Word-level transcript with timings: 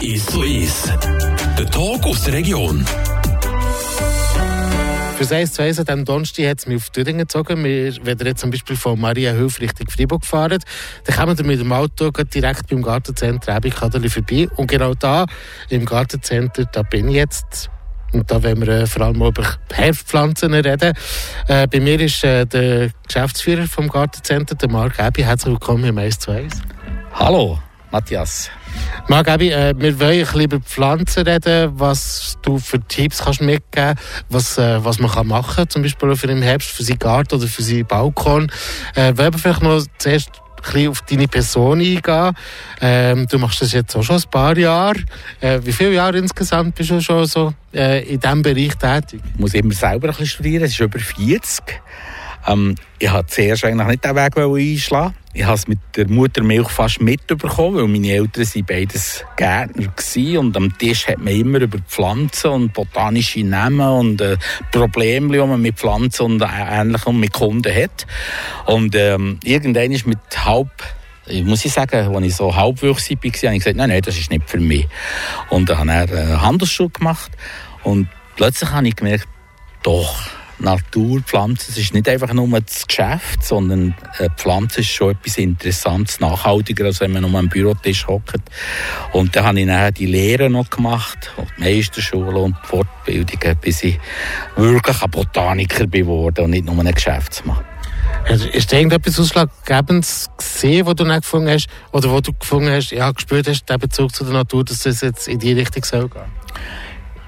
Ist 0.00 0.30
so 0.30 0.42
ist. 0.44 0.92
Der 1.58 1.66
Talk 1.66 2.06
aus 2.06 2.22
der 2.22 2.34
Region. 2.34 2.84
Für 5.16 5.24
das 5.24 5.32
1 5.32 5.52
zu 5.54 5.62
1 5.62 5.88
an 5.88 6.04
Donnerstag 6.04 6.46
hat 6.46 6.60
es 6.60 6.66
mich 6.68 6.76
auf 6.76 6.90
Thüringen 6.90 7.22
gezogen. 7.22 7.64
Wir, 7.64 7.92
wenn 8.04 8.16
ihr 8.16 8.26
jetzt 8.26 8.42
zum 8.42 8.52
Beispiel 8.52 8.76
von 8.76 9.00
Mariahilf 9.00 9.60
Richtung 9.60 9.88
Freiburg 9.88 10.24
fahren, 10.24 10.60
dann 11.04 11.16
kommen 11.16 11.36
wir 11.36 11.44
mit 11.44 11.58
dem 11.58 11.72
Auto 11.72 12.10
direkt 12.10 12.68
beim 12.70 12.80
Gartencenter 12.80 13.56
Ebikadeli 13.56 14.08
vorbei. 14.08 14.48
Und 14.54 14.68
genau 14.68 14.94
da, 14.94 15.26
im 15.68 15.84
Gartencenter, 15.84 16.66
da 16.66 16.82
bin 16.82 17.08
ich 17.08 17.16
jetzt. 17.16 17.70
Und 18.12 18.30
da 18.30 18.40
wollen 18.40 18.60
wir 18.60 18.68
äh, 18.68 18.86
vor 18.86 19.02
allem 19.02 19.20
über 19.20 19.56
Herbstpflanzen 19.72 20.54
reden. 20.54 20.92
Äh, 21.48 21.66
bei 21.66 21.80
mir 21.80 22.00
ist 22.00 22.22
äh, 22.22 22.46
der 22.46 22.90
Geschäftsführer 23.04 23.66
vom 23.66 23.88
Gartencenter, 23.88 24.54
der 24.54 24.70
Marc 24.70 25.00
Ebi. 25.00 25.24
Herzlich 25.24 25.54
willkommen 25.54 25.84
im 25.84 25.98
1 25.98 26.20
zu 26.20 26.30
1. 26.30 26.54
Hallo, 27.12 27.58
Matthias. 27.90 28.50
Marc 29.08 29.28
Ebi, 29.28 29.50
äh, 29.50 29.74
wir 29.76 29.98
wollen 29.98 30.12
ein 30.12 30.18
bisschen 30.20 30.40
über 30.42 30.60
Pflanzen 30.60 31.26
reden, 31.26 31.72
was 31.74 32.38
du 32.42 32.58
für 32.58 32.80
Tipps 32.80 33.22
kannst 33.24 33.40
mitgeben 33.40 33.96
was, 34.28 34.58
äh, 34.58 34.84
was 34.84 34.98
man 34.98 35.10
kann 35.10 35.26
machen 35.26 35.56
kann, 35.56 35.68
zum 35.68 35.82
Beispiel 35.82 36.14
für 36.16 36.26
den 36.26 36.42
Herbst, 36.42 36.68
für 36.68 36.84
seinen 36.84 36.98
Garten 36.98 37.34
oder 37.34 37.46
für 37.46 37.62
seinen 37.62 37.86
Balkon. 37.86 38.50
Äh, 38.94 39.12
wir 39.16 39.32
vielleicht 39.32 39.62
noch 39.62 39.82
zuerst 39.98 40.30
ein 40.56 40.62
bisschen 40.62 40.88
auf 40.90 41.02
deine 41.02 41.28
Person 41.28 41.80
eingehen. 41.80 42.34
Ähm, 42.80 43.26
du 43.28 43.38
machst 43.38 43.62
das 43.62 43.72
jetzt 43.72 43.96
auch 43.96 44.02
schon 44.02 44.16
ein 44.16 44.30
paar 44.30 44.56
Jahre. 44.56 44.98
Äh, 45.40 45.60
wie 45.64 45.72
viele 45.72 45.92
Jahre 45.92 46.18
insgesamt 46.18 46.74
bist 46.74 46.90
du 46.90 47.00
schon 47.00 47.26
so 47.26 47.52
äh, 47.72 48.02
in 48.04 48.20
diesem 48.20 48.42
Bereich 48.42 48.76
tätig? 48.76 49.20
Ich 49.34 49.40
muss 49.40 49.54
immer 49.54 49.74
selber 49.74 50.08
ein 50.08 50.10
bisschen 50.10 50.26
studieren, 50.26 50.64
es 50.64 50.72
ist 50.72 50.80
über 50.80 50.98
40. 50.98 51.64
Ähm, 52.46 52.74
ich 52.98 53.12
wollte 53.12 53.26
zuerst 53.26 53.64
eigentlich 53.64 53.86
nicht 53.86 54.04
den 54.04 54.16
Weg 54.16 54.36
einschlagen. 54.36 55.14
Ich 55.32 55.44
habe 55.44 55.54
es 55.54 55.68
mit 55.68 55.78
der 55.96 56.08
Muttermilch 56.08 56.68
fast 56.68 57.00
mitbekommen, 57.00 57.76
weil 57.76 57.86
meine 57.86 58.10
Eltern 58.10 58.44
sind 58.44 58.66
beides 58.66 59.24
Gärtner 59.36 59.86
waren. 59.86 60.36
Und 60.38 60.56
am 60.56 60.76
Tisch 60.76 61.06
hat 61.06 61.18
man 61.18 61.34
immer 61.34 61.60
über 61.60 61.78
Pflanzen 61.78 62.50
und 62.50 62.72
botanische 62.72 63.44
Namen 63.44 63.80
und 63.80 64.20
äh, 64.20 64.36
Probleme, 64.72 65.32
die 65.32 65.38
man 65.38 65.62
mit 65.62 65.76
Pflanzen 65.76 66.24
und 66.24 66.42
Ähnlichem 66.42 67.20
mit 67.20 67.32
Kunden 67.32 67.72
hat. 67.72 68.06
Und 68.66 68.96
ähm, 68.96 69.38
irgendwann 69.44 69.92
ist 69.92 70.06
mit 70.06 70.18
halb 70.44 70.70
muss 71.44 71.64
ich 71.64 71.72
sagen, 71.72 72.12
als 72.12 72.24
ich 72.24 72.34
so 72.34 72.56
halbwüchsig 72.56 73.18
war, 73.22 73.30
habe 73.30 73.56
ich 73.56 73.62
gesagt, 73.62 73.76
nein, 73.76 73.90
nein, 73.90 74.02
das 74.02 74.18
ist 74.18 74.30
nicht 74.30 74.50
für 74.50 74.58
mich. 74.58 74.88
Und 75.48 75.68
dann 75.68 75.88
habe 75.92 76.12
ich 76.12 76.18
eine 76.18 76.42
Handelsschule 76.42 76.90
gemacht 76.90 77.30
und 77.84 78.08
plötzlich 78.34 78.70
habe 78.70 78.88
ich 78.88 78.96
gemerkt, 78.96 79.28
doch, 79.84 80.22
Naturpflanzen, 80.60 81.72
es 81.72 81.78
ist 81.78 81.94
nicht 81.94 82.08
einfach 82.08 82.32
nur 82.32 82.48
das 82.60 82.86
Geschäft, 82.86 83.42
sondern 83.42 83.94
eine 84.18 84.26
äh, 84.26 84.30
Pflanze 84.36 84.80
ist 84.80 84.90
schon 84.90 85.12
etwas 85.12 85.38
Interessantes, 85.38 86.20
nachhaltiger, 86.20 86.84
als 86.86 87.00
wenn 87.00 87.12
man 87.12 87.22
nur 87.22 87.38
am 87.38 87.48
Bürotisch 87.48 88.06
hockt. 88.06 88.42
Und 89.12 89.34
dann 89.34 89.44
habe 89.44 89.60
ich 89.60 89.66
dann 89.66 89.94
die 89.94 90.06
Lehre 90.06 90.50
noch 90.50 90.70
gemacht, 90.70 91.32
die 91.58 91.62
Meisterschule 91.62 92.38
und 92.38 92.56
die 92.62 92.68
Fortbildungen, 92.68 93.56
bis 93.60 93.82
ich 93.82 93.98
wirklich 94.56 95.02
ein 95.02 95.10
Botaniker 95.10 95.86
geworden 95.86 96.44
und 96.44 96.50
nicht 96.50 96.66
nur 96.66 96.78
ein 96.78 96.92
Geschäftsmann. 96.92 97.64
Ist 98.52 98.72
da 98.72 98.76
irgendetwas 98.76 99.18
Ausschlaggebendes 99.18 100.30
gesehen, 100.36 100.86
was 100.86 100.94
du 100.94 101.04
nicht 101.04 101.22
gefunden 101.22 101.48
hast, 101.48 101.68
oder 101.92 102.10
wo 102.10 102.20
du 102.20 102.32
gefunden 102.32 102.70
hast, 102.70 102.90
ja, 102.90 103.10
gespürt 103.10 103.48
hast, 103.48 103.64
der 103.68 103.78
Bezug 103.78 104.14
zu 104.14 104.24
der 104.24 104.34
Natur, 104.34 104.64
dass 104.64 104.84
es 104.86 105.00
jetzt 105.00 105.26
in 105.26 105.38
die 105.38 105.52
Richtung 105.52 105.84
soll 105.84 106.08
gehen? 106.08 106.22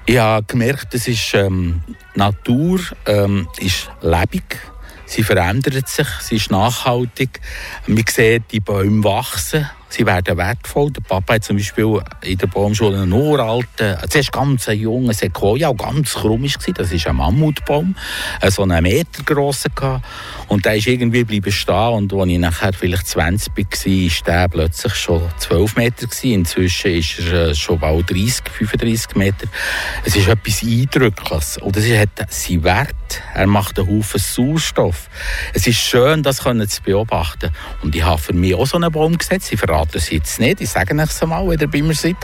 Ich 0.05 0.19
habe 0.19 0.45
gemerkt, 0.47 0.95
das 0.95 1.07
ist, 1.07 1.35
ähm, 1.35 1.83
Natur 2.15 2.81
ähm, 3.07 3.49
ist 3.59 3.91
lebendig. 4.01 4.59
Sie 5.07 5.23
verändert 5.23 5.89
sich, 5.89 6.09
sie 6.21 6.37
ist 6.37 6.51
nachhaltig. 6.51 7.41
Man 7.87 8.05
sieht 8.09 8.51
die 8.51 8.61
Bäume 8.61 9.05
wachsen 9.05 9.69
sie 9.93 10.07
werden 10.07 10.37
wertvoll. 10.37 10.91
Der 10.91 11.03
Papa 11.03 11.35
hat 11.35 11.45
zum 11.45 11.57
Beispiel 11.57 12.01
in 12.23 12.39
der 12.39 12.47
Baumschule 12.47 13.03
einen 13.03 13.13
uralten, 13.13 13.97
zuerst 14.09 14.33
ganz 14.33 14.69
einen 14.69 14.81
jungen 14.81 15.13
Sequoia, 15.13 15.73
der 15.73 15.87
ganz 15.87 16.15
krumm 16.15 16.43
war. 16.43 16.75
Das 16.75 16.93
ist 16.93 17.07
ein 17.07 17.17
Mammutbaum, 17.17 17.95
äh, 18.41 18.51
so 18.51 18.63
einen 18.63 18.83
Meter 18.83 19.23
grossen. 19.25 19.73
Und 20.49 20.65
der 20.65 20.77
ist 20.77 20.87
irgendwie 20.87 21.25
bleiben 21.25 21.53
stehen. 21.53 21.93
Und 21.93 22.13
als 22.13 22.29
ich 22.29 22.39
nachher 22.39 22.73
vielleicht 22.73 23.07
20 23.07 23.53
war, 23.57 23.65
war 23.65 24.11
der 24.27 24.49
plötzlich 24.49 24.95
schon 24.95 25.23
12 25.39 25.77
Meter. 25.77 26.07
Gewesen. 26.07 26.33
Inzwischen 26.33 26.93
ist 26.93 27.19
er 27.21 27.49
äh, 27.49 27.55
schon 27.55 27.79
bald 27.79 28.11
30, 28.11 28.45
35 28.51 29.17
Meter. 29.17 29.47
Es 30.05 30.17
ist 30.17 30.29
etwas 30.29 30.63
Eindrückliches. 30.63 31.59
Und 31.59 31.77
es 31.77 31.99
hat 31.99 32.31
seinen 32.31 32.65
Wert. 32.65 33.23
Er 33.35 33.47
macht 33.47 33.79
einen 33.79 33.89
Haufen 33.89 34.21
Sauerstoff. 34.21 35.09
Es 35.53 35.67
ist 35.67 35.79
schön, 35.79 36.23
das 36.23 36.39
zu 36.39 36.83
beobachten. 36.83 37.51
Und 37.83 37.95
ich 37.95 38.03
habe 38.03 38.21
für 38.21 38.33
mich 38.33 38.55
auch 38.55 38.67
so 38.67 38.77
einen 38.77 38.91
Baum 38.91 39.19
gesetzt. 39.19 39.53
Ich 39.53 39.59
jetzt 40.11 40.41
nicht. 40.41 40.61
Ich 40.61 40.71
sage 40.71 41.01
es 41.01 41.23
mal, 41.23 41.47
wenn 41.49 41.61
ihr 41.61 41.69
bei 41.69 41.83
mir 41.83 41.95
seid. 41.95 42.17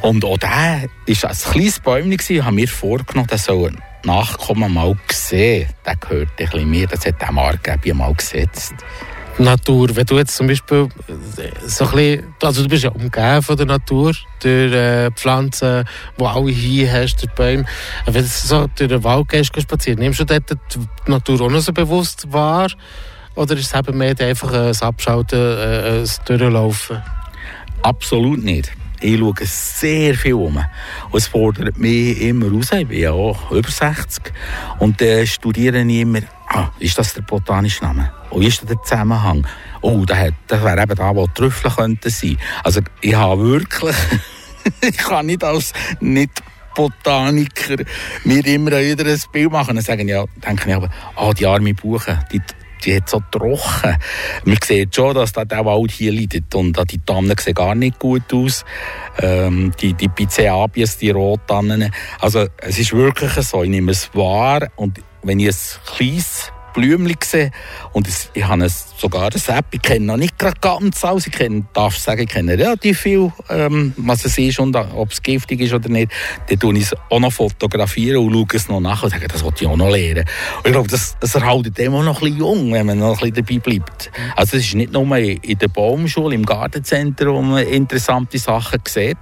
Und 0.00 0.24
auch 0.24 0.38
der 0.38 0.48
war 0.50 1.30
ein 1.30 1.36
kleines 1.52 1.80
Bäumchen. 1.80 2.36
Ich 2.36 2.42
habe 2.42 2.54
mir 2.54 2.68
vorgenommen, 2.68 3.28
der 3.28 3.38
soll 3.38 3.72
Nachkommen 4.04 4.72
mal 4.72 4.96
sehen. 5.10 5.68
Der 5.84 5.96
gehört 5.96 6.28
ein 6.28 6.36
bisschen 6.36 6.70
mir. 6.70 6.86
Das 6.86 7.04
hat 7.04 7.20
der 7.20 7.32
Marc 7.32 7.66
mal 7.94 8.14
gesetzt. 8.14 8.74
Natur. 9.38 9.94
Wenn 9.94 10.06
du 10.06 10.16
jetzt 10.16 10.36
zum 10.36 10.46
Beispiel 10.46 10.88
so 11.66 11.84
ein 11.84 11.90
bisschen, 11.90 12.34
also 12.42 12.62
du 12.62 12.68
bist 12.68 12.84
ja 12.84 12.90
umgeben 12.90 13.42
von 13.42 13.56
der 13.56 13.66
Natur, 13.66 14.14
durch 14.40 14.72
äh, 14.72 15.10
Pflanzen, 15.10 15.84
die 16.18 16.24
alle 16.24 16.50
hier 16.50 16.92
hast, 16.92 17.22
durch 17.22 17.32
Bäume. 17.34 17.64
Wenn 18.06 18.22
du 18.22 18.28
so 18.28 18.66
durch 18.74 18.88
den 18.88 19.04
Wald 19.04 19.28
gehst, 19.28 19.60
spazieren, 19.60 19.98
nimmst 19.98 20.20
du 20.20 20.24
dort 20.24 20.50
die 20.50 21.10
Natur 21.10 21.40
auch 21.42 21.50
noch 21.50 21.60
so 21.60 21.72
bewusst 21.72 22.32
wahr? 22.32 22.70
Oder 23.36 23.54
ist 23.56 23.72
es 23.72 23.78
eben 23.78 23.98
mehr 23.98 24.18
einfach 24.18 24.52
ein 24.52 24.74
Abschalten, 24.80 25.38
äh, 25.38 26.00
ein 26.00 26.10
Durchlaufen? 26.24 27.02
Absolut 27.82 28.42
nicht. 28.42 28.72
Ich 29.00 29.18
schaue 29.18 29.34
sehr 29.42 30.14
viel 30.14 30.34
um. 30.34 30.56
Und 30.56 31.18
es 31.18 31.28
fordert 31.28 31.76
mich 31.76 32.20
immer 32.22 32.50
raus. 32.50 32.72
Ich 32.72 32.88
bin 32.88 32.98
ja 32.98 33.12
auch 33.12 33.50
über 33.50 33.70
60. 33.70 34.32
Und 34.78 35.00
dann 35.02 35.08
äh, 35.08 35.26
studiere 35.26 35.82
ich 35.82 36.00
immer, 36.00 36.20
ah, 36.48 36.70
ist 36.78 36.98
das 36.98 37.12
der 37.12 37.22
botanische 37.22 37.84
Name? 37.84 38.10
Und 38.30 38.42
ist 38.42 38.66
der 38.68 38.82
Zusammenhang? 38.82 39.46
Oh, 39.82 40.04
das, 40.06 40.32
das 40.46 40.64
wäre 40.64 40.82
eben 40.82 40.94
da, 40.94 41.14
wo 41.14 41.26
Trüffel 41.26 41.70
könnten 41.70 42.08
sein. 42.08 42.38
Also 42.64 42.80
ich 43.02 43.14
habe 43.14 43.42
wirklich, 43.46 43.96
ich 44.80 44.96
kann 44.96 45.26
nicht 45.26 45.44
als 45.44 45.74
nicht 46.00 46.42
Botaniker 46.74 47.84
mir 48.24 48.46
immer 48.46 48.72
wieder 48.72 49.04
ein 49.04 49.20
Bild 49.30 49.52
machen. 49.52 49.76
Dann 49.76 49.84
sagen 49.84 50.08
ja, 50.08 50.24
denke 50.44 50.70
ich 50.70 50.74
aber, 50.74 50.88
ah, 51.16 51.32
die 51.34 51.46
arme 51.46 51.74
Buche, 51.74 52.18
die 52.32 52.40
die 52.84 52.96
hat 52.96 53.08
so 53.08 53.22
trocken. 53.30 53.96
Man 54.44 54.58
sieht 54.62 54.94
schon, 54.94 55.14
dass 55.14 55.32
da 55.32 55.44
der 55.44 55.64
Wald 55.64 55.90
hier 55.90 56.12
leidet. 56.12 56.54
Und 56.54 56.78
die 56.90 56.98
Tannen 56.98 57.34
sehen 57.38 57.54
gar 57.54 57.74
nicht 57.74 57.98
gut 57.98 58.32
aus. 58.32 58.64
Ähm, 59.18 59.72
die, 59.80 59.94
die 59.94 60.08
Piceabies, 60.08 60.98
die 60.98 61.10
Rottannen. 61.10 61.92
Also, 62.20 62.46
es 62.58 62.78
ist 62.78 62.92
wirklich 62.92 63.32
so. 63.32 63.62
Ich 63.62 63.70
nehme 63.70 63.92
es 63.92 64.10
wahr. 64.14 64.68
Und 64.76 65.00
wenn 65.22 65.40
ich 65.40 65.48
ein 65.48 65.96
kleines 65.96 66.52
Blümchen 66.76 67.18
gesehen. 67.18 67.50
Und 67.92 68.06
ich 68.34 68.44
habe 68.44 68.68
sogar 68.68 69.30
eine 69.32 69.58
App, 69.58 69.66
ich 69.70 69.82
kenne 69.82 70.06
noch 70.06 70.16
nicht 70.18 70.38
gerade 70.38 70.60
ganz 70.60 71.04
alles. 71.04 71.26
Ich 71.26 71.32
kenne, 71.32 71.64
darf 71.72 71.96
sagen, 71.96 72.22
ich 72.22 72.28
kenne 72.28 72.52
relativ 72.52 73.00
viel, 73.00 73.32
ähm, 73.48 73.94
was 73.96 74.24
es 74.24 74.36
ist 74.38 74.60
und 74.60 74.76
ob 74.76 75.10
es 75.10 75.22
giftig 75.22 75.60
ist 75.62 75.72
oder 75.72 75.88
nicht. 75.88 76.12
Dann 76.48 76.58
tue 76.58 76.76
ich 76.76 76.84
es 76.84 76.94
auch 77.10 77.18
noch 77.18 77.32
fotografieren 77.32 78.18
und 78.18 78.32
schaue 78.32 78.46
es 78.52 78.68
noch 78.68 78.80
nach 78.80 79.02
und 79.02 79.10
sage, 79.10 79.26
das 79.26 79.42
wollte 79.42 79.64
ich 79.64 79.70
auch 79.70 79.76
noch 79.76 79.90
lernen. 79.90 80.24
Und 80.58 80.66
ich 80.66 80.72
glaube, 80.72 80.88
das, 80.88 81.16
das 81.18 81.34
erhaltet 81.34 81.78
immer 81.78 82.02
noch 82.02 82.20
ein 82.20 82.24
bisschen 82.24 82.38
jung, 82.38 82.72
wenn 82.72 82.86
man 82.86 82.98
noch 82.98 83.22
ein 83.22 83.32
bisschen 83.32 83.46
dabei 83.46 83.58
bleibt. 83.58 84.10
Also 84.36 84.58
es 84.58 84.66
ist 84.66 84.74
nicht 84.74 84.92
nur 84.92 85.16
in 85.16 85.58
der 85.58 85.68
Baumschule, 85.68 86.34
im 86.34 86.44
Gartenzentrum, 86.44 87.56
interessante 87.56 88.38
Sachen 88.38 88.80
sieht, 88.86 89.18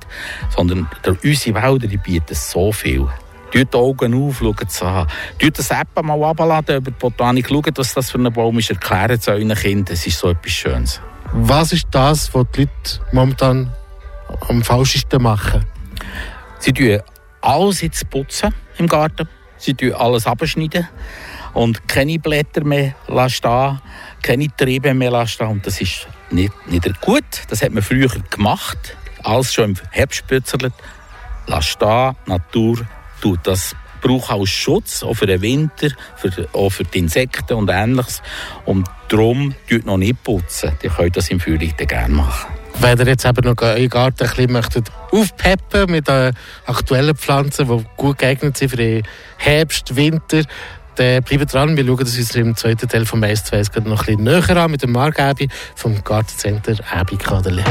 sondern 0.55 0.89
unsere 1.23 1.63
Wälder 1.63 1.89
bieten 1.99 2.35
so 2.35 2.73
viel. 2.73 3.07
Tut 3.55 3.73
die 3.73 3.79
Augen 3.79 4.15
auf, 4.15 4.39
schaut 4.39 4.69
es 4.69 4.83
an. 4.83 5.07
Tut 5.39 5.57
das 5.57 5.71
App 5.71 6.03
mal 6.03 6.21
abladen 6.25 6.79
über 6.79 6.91
die 6.91 6.99
Botanik, 6.99 7.49
schaut, 7.49 7.79
was 7.79 7.95
das 7.95 8.11
für 8.11 8.19
ein 8.19 8.33
Baum 8.33 8.59
ist, 8.59 8.71
erklären 8.71 9.13
es 9.13 9.29
euren 9.29 9.55
Kindern. 9.55 9.95
Es 9.95 10.05
ist 10.09 10.19
so 10.19 10.31
etwas 10.31 10.51
Schönes. 10.51 11.01
Was 11.31 11.73
ist 11.73 11.87
das, 11.93 12.35
was 12.35 12.47
die 12.53 12.63
Leute 12.63 13.01
momentan 13.13 13.73
am 14.49 14.65
falschesten 14.65 15.23
machen? 15.23 15.65
Sie 16.59 16.73
tun 16.73 16.99
alles 17.43 17.83
jetzt 17.83 18.11
putzen 18.11 18.53
im 18.79 18.89
Garten. 18.89 19.29
Sie 19.57 19.75
tun 19.75 19.93
alles 19.93 20.27
abschneiden 20.27 20.89
und 21.53 21.87
keine 21.87 22.19
Blätter 22.19 22.65
mehr 22.65 22.97
stehen, 23.29 23.81
keine 24.21 24.49
Triebe 24.57 24.95
mehr 24.95 25.29
stehen. 25.29 25.47
Und 25.47 25.65
das 25.65 25.81
ist 25.81 26.09
nicht, 26.33 26.53
nicht 26.67 27.01
gut. 27.01 27.23
Das 27.49 27.63
hat 27.63 27.71
man 27.71 27.85
früher 27.85 28.11
gemacht. 28.31 28.97
Alles 29.23 29.55
schon 29.55 29.71
im 29.71 29.77
Herbst 29.93 30.19
spürzelt. 30.19 30.73
Lass 31.47 31.67
stehen, 31.67 32.17
Natur 32.27 32.85
tut 33.25 33.41
das 33.45 33.75
braucht 34.03 34.31
auch 34.31 34.45
Schutz, 34.45 35.03
auch 35.03 35.15
für 35.15 35.25
den 35.25 35.41
Winter, 35.41 35.89
für, 36.17 36.31
auch 36.53 36.69
für 36.69 36.85
die 36.85 36.99
Insekten 36.99 37.55
und 37.55 37.71
Ähnliches. 37.71 38.21
Und 38.67 38.87
darum 39.09 39.55
tut 39.67 39.87
noch 39.87 39.97
nicht 39.97 40.23
putzen. 40.23 40.73
Die 40.83 40.89
können 40.89 41.11
das 41.11 41.31
im 41.31 41.41
Frühling 41.41 41.75
gerne 41.75 42.15
machen. 42.15 42.53
Wenn 42.81 42.99
ihr 42.99 43.07
jetzt 43.07 43.25
eben 43.25 43.47
noch 43.47 43.63
euren 43.63 43.89
Garten 43.89 44.29
ein 44.29 44.47
bisschen 44.61 44.85
aufpeppen 45.11 45.91
mit 45.91 46.07
aktuellen 46.67 47.17
Pflanzen, 47.17 47.67
die 47.67 47.85
gut 47.97 48.19
geeignet 48.19 48.59
sind 48.59 48.69
für 48.69 48.77
den 48.77 49.05
Herbst, 49.39 49.97
Winter, 49.97 50.43
dann 50.97 51.23
bleibt 51.23 51.55
dran. 51.55 51.75
Wir 51.75 51.87
schauen 51.87 52.01
uns 52.01 52.37
im 52.37 52.57
zweiten 52.57 52.87
Teil 52.87 53.07
vom 53.07 53.23
S2 53.23 53.81
noch 53.89 54.07
ein 54.07 54.17
bisschen 54.19 54.23
näher 54.23 54.57
an 54.59 54.71
mit 54.71 54.83
dem 54.83 54.93
Marc 54.93 55.19
Ebi 55.19 55.49
vom 55.77 56.05
Gartencenter 56.05 56.77
Ebi 56.95 57.17
Kaderli. 57.17 57.65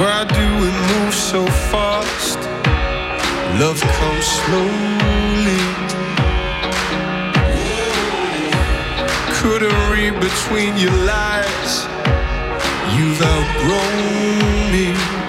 We 0.00 0.70
move 0.94 1.14
so 1.14 1.44
fast. 1.70 2.38
Love 3.60 3.78
comes 3.80 4.26
slowly. 4.40 5.60
Couldn't 9.40 9.90
read 9.90 10.14
between 10.18 10.78
your 10.78 10.96
lies. 11.04 11.86
You've 12.96 13.20
outgrown 13.20 14.72
me. 14.72 15.19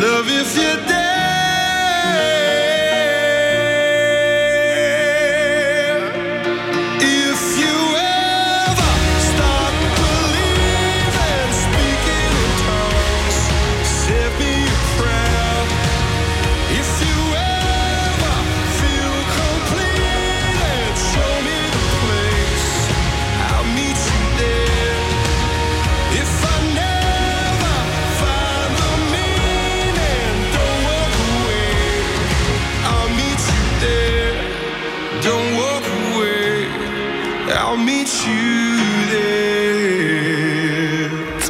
Love 0.00 0.30
if 0.30 0.56
you're 0.56 0.99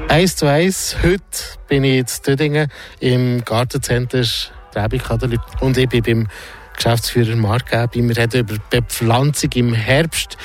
Eins 0.09 0.37
zu 0.37 0.47
eins. 0.47 0.97
Heute 1.03 1.21
bin 1.69 1.85
ich 1.85 1.99
in 1.99 2.07
Dödingen 2.27 2.69
im 2.99 3.45
Gartencenter 3.45 4.25
Trebikadeli 4.73 5.39
und 5.61 5.79
ich 5.79 5.89
bin 5.89 6.03
beim 6.03 6.29
Geschäftsführer 6.75 7.37
Marc 7.37 7.71
Gäbi. 7.71 8.09
Wir 8.09 8.17
reden 8.17 8.41
über 8.41 8.55
Bepflanzung 8.71 9.51
im 9.55 9.73
Herbst. 9.73 10.37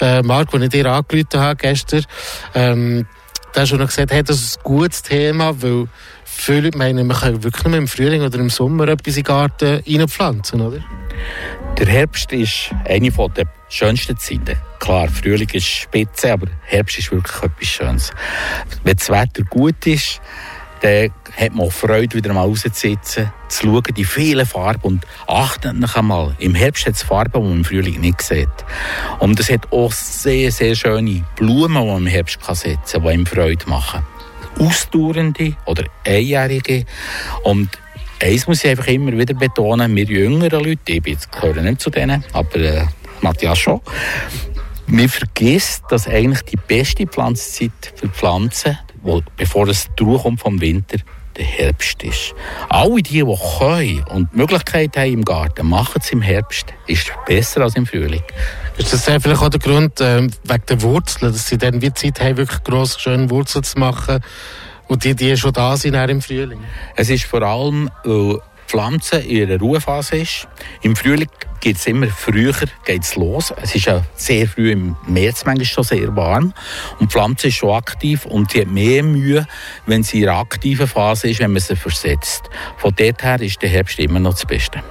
Äh, 0.00 0.22
Marc, 0.22 0.54
als 0.54 0.62
ich 0.62 0.68
dir 0.70 0.86
angerufen 0.86 1.40
habe 1.40 1.56
gestern, 1.56 2.04
ähm, 2.54 3.06
da 3.52 3.64
du 3.64 3.76
noch 3.76 3.86
gesagt, 3.86 4.12
hey, 4.12 4.22
das 4.22 4.40
ist 4.40 4.58
ein 4.58 4.62
gutes 4.62 5.02
Thema, 5.02 5.60
weil 5.60 5.88
viele 6.24 6.70
meinen, 6.76 7.06
man 7.06 7.16
kann 7.16 7.42
wirklich 7.42 7.64
nur 7.66 7.76
im 7.76 7.88
Frühling 7.88 8.22
oder 8.22 8.38
im 8.38 8.50
Sommer 8.50 8.86
etwas 8.88 9.16
in 9.16 9.24
den 9.24 9.26
Garten 9.26 9.82
reinpflanzen, 9.86 10.60
oder? 10.60 10.78
Der 11.78 11.86
Herbst 11.86 12.32
ist 12.32 12.70
eine 12.88 13.08
der 13.08 13.46
schönsten 13.68 14.18
Zeiten. 14.18 14.58
Klar, 14.80 15.08
Frühling 15.08 15.48
ist 15.52 15.66
spitze, 15.66 16.32
aber 16.32 16.48
Herbst 16.64 16.98
ist 16.98 17.12
wirklich 17.12 17.40
etwas 17.40 17.68
Schönes. 17.68 18.12
Wenn 18.82 18.96
das 18.96 19.08
Wetter 19.08 19.44
gut 19.44 19.86
ist, 19.86 20.20
dann 20.80 21.12
hat 21.36 21.54
man 21.54 21.68
auch 21.68 21.72
Freude, 21.72 22.16
wieder 22.16 22.32
mal 22.32 22.42
rauszusitzen, 22.42 23.32
zu 23.48 23.66
schauen, 23.66 23.94
die 23.96 24.04
vielen 24.04 24.44
Farben 24.44 24.82
und 24.82 25.06
achtet 25.28 25.76
noch 25.76 25.94
einmal, 25.94 26.34
im 26.40 26.56
Herbst 26.56 26.84
hat 26.86 26.94
es 26.94 27.04
Farben, 27.04 27.40
die 27.40 27.48
man 27.48 27.58
im 27.58 27.64
Frühling 27.64 28.00
nicht 28.00 28.22
sieht. 28.22 28.48
Und 29.20 29.38
es 29.38 29.48
hat 29.48 29.72
auch 29.72 29.92
sehr, 29.92 30.50
sehr 30.50 30.74
schöne 30.74 31.24
Blumen, 31.36 31.80
die 31.80 31.88
man 31.88 31.98
im 31.98 32.06
Herbst 32.08 32.40
kann 32.40 32.56
setzen 32.56 33.02
kann, 33.04 33.12
die 33.12 33.14
ihm 33.20 33.26
Freude 33.26 33.68
machen. 33.68 34.04
Ausdauernde 34.58 35.54
oder 35.66 35.84
einjährige. 36.04 36.84
Und 37.44 37.78
eins 38.20 38.46
muss 38.46 38.64
ich 38.64 38.70
einfach 38.70 38.86
immer 38.88 39.12
wieder 39.16 39.34
betonen, 39.34 39.94
wir 39.94 40.04
jüngeren 40.04 40.64
Leute, 40.64 40.92
ich 40.92 41.06
jetzt- 41.06 41.30
gehöre 41.32 41.62
nicht 41.62 41.80
zu 41.80 41.90
denen, 41.90 42.24
aber 42.32 42.56
äh, 42.56 42.84
Matthias 43.20 43.58
schon, 43.58 43.80
man 44.86 45.08
vergisst, 45.08 45.82
dass 45.90 46.08
eigentlich 46.08 46.42
die 46.42 46.56
beste 46.56 47.06
Pflanzenzeit 47.06 47.92
für 47.94 48.08
Pflanzen, 48.08 48.78
wo, 49.02 49.22
bevor 49.36 49.68
es 49.68 49.86
durchkommt 49.96 50.40
vom 50.40 50.60
Winter, 50.60 50.98
der 51.36 51.44
Herbst 51.44 52.02
ist. 52.02 52.34
Alle 52.68 52.96
die, 53.02 53.22
die 53.22 53.36
können 53.58 54.04
und 54.08 54.32
die 54.32 54.36
Möglichkeit 54.38 54.96
haben 54.96 55.12
im 55.12 55.24
Garten, 55.24 55.68
machen 55.68 56.00
es 56.02 56.10
im 56.10 56.20
Herbst, 56.22 56.66
ist 56.86 57.12
besser 57.26 57.60
als 57.60 57.76
im 57.76 57.86
Frühling. 57.86 58.22
Ist 58.76 58.92
das 58.92 59.04
vielleicht 59.04 59.42
auch 59.42 59.48
der 59.48 59.60
Grund 59.60 60.00
ähm, 60.00 60.30
wegen 60.44 60.66
der 60.68 60.82
Wurzeln, 60.82 61.32
dass 61.32 61.46
sie 61.46 61.58
dann 61.58 61.80
wie 61.80 61.92
Zeit 61.92 62.20
haben, 62.20 62.38
wirklich 62.38 62.64
grosse, 62.64 62.98
schöne 62.98 63.30
Wurzeln 63.30 63.62
zu 63.62 63.78
machen 63.78 64.20
und 64.88 65.04
die, 65.04 65.14
die 65.14 65.36
schon 65.36 65.52
da 65.52 65.76
sind 65.76 65.94
im 65.94 66.20
Frühling? 66.22 66.60
Es 66.96 67.10
ist 67.10 67.24
vor 67.24 67.42
allem, 67.42 67.90
weil 68.04 68.34
die 68.34 68.40
Pflanze 68.66 69.18
in 69.18 69.48
ihrer 69.48 69.58
Ruhefase 69.58 70.18
ist. 70.18 70.48
Im 70.82 70.96
Frühling 70.96 71.28
geht 71.60 71.76
es 71.76 71.86
immer 71.86 72.06
früher 72.06 72.52
geht's 72.84 73.16
los. 73.16 73.52
Es 73.62 73.74
ist 73.74 73.86
ja 73.86 74.02
sehr 74.14 74.46
früh 74.46 74.72
im 74.72 74.96
März 75.06 75.44
manchmal 75.44 75.64
schon 75.64 75.84
sehr 75.84 76.14
warm. 76.14 76.52
Und 76.98 77.10
die 77.10 77.12
Pflanze 77.12 77.48
ist 77.48 77.56
schon 77.56 77.74
aktiv 77.74 78.24
und 78.26 78.52
sie 78.52 78.60
hat 78.60 78.68
mehr 78.68 79.02
Mühe, 79.02 79.46
wenn 79.86 80.02
sie 80.02 80.18
in 80.18 80.24
ihrer 80.24 80.38
aktiven 80.38 80.86
Phase 80.86 81.30
ist, 81.30 81.40
wenn 81.40 81.52
man 81.52 81.60
sie 81.60 81.76
versetzt. 81.76 82.44
Von 82.76 82.94
dort 82.96 83.22
her 83.22 83.40
ist 83.40 83.60
der 83.62 83.70
Herbst 83.70 83.98
immer 83.98 84.20
noch 84.20 84.32
das 84.32 84.46
Beste. 84.46 84.82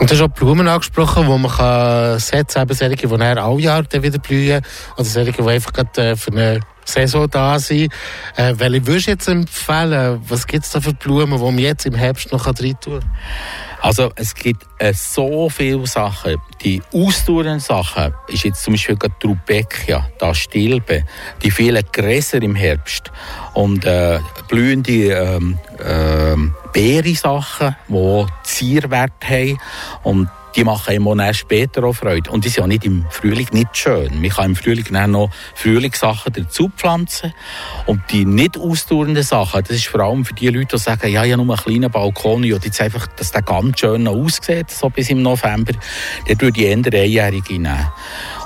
Und 0.00 0.10
du 0.10 0.14
hast 0.14 0.22
auch 0.22 0.28
Blumen 0.28 0.68
angesprochen, 0.68 1.26
die 1.26 1.38
man 1.38 1.50
kann 1.50 2.18
setzen 2.18 2.54
kann, 2.54 2.62
eben 2.62 2.74
solche, 2.74 3.08
die 3.08 3.16
dann 3.16 3.38
alle 3.38 3.60
Jahre 3.60 4.02
wieder 4.02 4.18
blühen, 4.18 4.62
oder 4.96 5.04
solche, 5.04 5.32
die 5.32 5.48
einfach 5.48 5.72
gerade 5.72 6.10
äh, 6.10 6.16
für 6.16 6.30
eine 6.30 6.60
Saison 6.88 7.28
da 7.30 7.58
sein. 7.58 7.88
Äh, 8.36 8.54
welche 8.56 8.86
würdest 8.86 9.06
du 9.06 9.10
jetzt 9.12 9.28
empfehlen? 9.28 10.20
Was 10.28 10.46
gibt 10.46 10.64
es 10.64 10.70
da 10.70 10.80
für 10.80 10.94
Blumen, 10.94 11.38
die 11.38 11.44
man 11.44 11.58
jetzt 11.58 11.86
im 11.86 11.94
Herbst 11.94 12.32
noch 12.32 12.46
rein 12.46 12.76
tun 12.80 13.00
kann? 13.00 13.10
Also 13.80 14.10
es 14.16 14.34
gibt 14.34 14.66
äh, 14.78 14.92
so 14.92 15.48
viele 15.48 15.86
Sachen. 15.86 16.36
Die 16.62 16.82
ausdauernden 16.92 17.60
Sachen 17.60 18.12
ist 18.28 18.44
jetzt 18.44 18.64
zum 18.64 18.74
Beispiel 18.74 18.96
die 18.96 19.26
Rubeckia, 19.26 20.08
das 20.18 20.38
Stilbe, 20.38 21.04
die 21.42 21.50
vielen 21.50 21.84
Gräser 21.92 22.42
im 22.42 22.56
Herbst 22.56 23.12
und 23.54 23.84
äh, 23.84 24.18
blühende 24.48 25.12
ähm, 25.12 25.58
äh, 25.78 26.36
Beere-Sachen, 26.72 27.76
die 27.88 28.26
Zierwert 28.42 29.12
haben 29.24 29.58
und 30.02 30.28
die 30.58 30.64
machen 30.64 30.90
einem 30.90 31.06
auch 31.06 31.34
später 31.34 31.84
auch 31.84 31.92
Freude. 31.92 32.32
Und 32.32 32.44
die 32.44 32.48
sind 32.48 32.62
ja 32.62 32.66
nicht 32.66 32.84
im 32.84 33.04
Frühling 33.10 33.46
nicht 33.52 33.76
schön. 33.76 34.20
Man 34.20 34.30
kann 34.30 34.46
im 34.46 34.56
Frühling 34.56 34.86
dann 34.90 35.12
noch 35.12 35.30
Frühlingssachen 35.54 36.32
dazu 36.32 36.68
pflanzen. 36.76 37.32
Und 37.86 38.02
die 38.10 38.24
nicht 38.24 38.58
ausdauernden 38.58 39.22
Sachen, 39.22 39.62
das 39.62 39.76
ist 39.76 39.86
vor 39.86 40.00
allem 40.00 40.24
für 40.24 40.34
die 40.34 40.48
Leute, 40.48 40.76
die 40.76 40.78
sagen, 40.78 41.12
ja, 41.12 41.24
ich 41.24 41.32
habe 41.32 41.44
nur 41.44 41.54
einen 41.54 41.64
kleinen 41.64 41.92
Balkon, 41.92 42.42
und 42.42 42.64
jetzt 42.64 42.80
einfach, 42.80 43.06
dass 43.06 43.30
der 43.30 43.42
ganz 43.42 43.78
schön 43.78 44.02
noch 44.02 44.14
aussieht, 44.14 44.72
so 44.72 44.90
bis 44.90 45.10
im 45.10 45.22
November, 45.22 45.74
dann 46.26 46.40
würde 46.40 46.60
ich 46.60 46.66
eher 46.66 46.74
Einjährige 46.74 47.52
nehmen. 47.52 47.92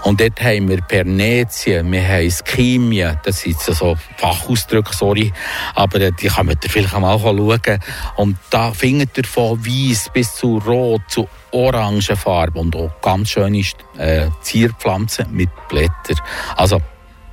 Und 0.02 0.20
dort 0.20 0.40
haben 0.42 0.68
wir 0.68 0.80
Pernetien, 0.82 1.90
wir 1.92 2.06
haben 2.06 2.30
Skimia, 2.30 3.20
das 3.24 3.40
sind 3.40 3.60
so 3.60 3.96
Fachausdrücke, 4.16 4.94
sorry, 4.94 5.32
aber 5.74 6.00
äh, 6.00 6.12
die 6.12 6.26
kann 6.26 6.46
man 6.46 6.56
vielleicht 6.60 6.98
mal 6.98 7.18
schauen. 7.18 7.78
Und 8.16 8.36
da 8.50 8.72
findet 8.72 9.16
ihr 9.16 9.24
von 9.24 9.64
weiß 9.64 10.10
bis 10.12 10.34
zu 10.34 10.58
rot, 10.58 11.02
zu 11.08 11.28
orange 11.52 12.16
Farbe 12.16 12.58
und 12.58 12.74
auch 12.74 12.90
ganz 13.00 13.30
schöne 13.30 13.62
äh, 13.98 14.28
Zierpflanzen 14.40 15.26
mit 15.30 15.50
Blättern. 15.68 16.18
Also 16.56 16.80